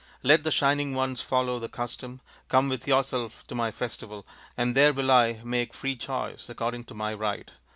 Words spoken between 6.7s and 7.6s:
to my right.